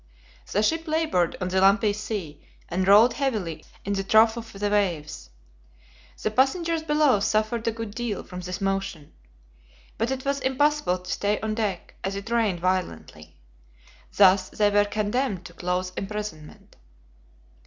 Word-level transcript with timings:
The 0.51 0.63
ship 0.63 0.87
labored 0.87 1.35
on 1.39 1.49
the 1.49 1.61
lumpy 1.61 1.93
sea, 1.93 2.41
and 2.69 2.87
rolled 2.87 3.13
heavily 3.13 3.63
in 3.85 3.93
the 3.93 4.03
trough 4.03 4.35
of 4.35 4.51
the 4.51 4.71
waves. 4.71 5.29
The 6.23 6.31
passengers 6.31 6.81
below 6.81 7.19
suffered 7.19 7.67
a 7.67 7.71
good 7.71 7.93
deal 7.93 8.23
from 8.23 8.39
this 8.39 8.59
motion. 8.59 9.13
But 9.99 10.09
it 10.09 10.25
was 10.25 10.39
impossible 10.39 10.97
to 10.97 11.11
stay 11.11 11.39
on 11.41 11.53
deck, 11.53 11.93
as 12.03 12.15
it 12.15 12.31
rained 12.31 12.61
violently. 12.61 13.37
Thus 14.17 14.49
they 14.49 14.71
were 14.71 14.85
condemned 14.85 15.45
to 15.45 15.53
close 15.53 15.91
imprisonment. 15.93 16.77